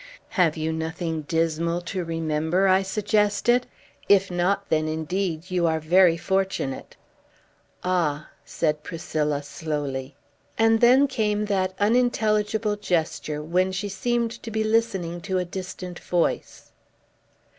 "Have 0.29 0.57
you 0.57 0.73
nothing 0.73 1.21
dismal 1.27 1.79
to 1.81 2.03
remember?" 2.03 2.67
I 2.67 2.81
suggested. 2.81 3.67
"If 4.09 4.31
not, 4.31 4.67
then, 4.69 4.87
indeed, 4.87 5.51
you 5.51 5.67
are 5.67 5.79
very 5.79 6.17
fortunate!" 6.17 6.95
"Ah!" 7.83 8.29
said 8.43 8.81
Priscilla 8.81 9.43
slowly. 9.43 10.15
And 10.57 10.79
then 10.81 11.05
came 11.05 11.45
that 11.45 11.75
unintelligible 11.79 12.77
gesture, 12.77 13.43
when 13.43 13.71
she 13.71 13.89
seemed 13.89 14.31
to 14.41 14.49
be 14.49 14.63
listening 14.63 15.21
to 15.21 15.37
a 15.37 15.45
distant 15.45 15.99
voice. 15.99 16.71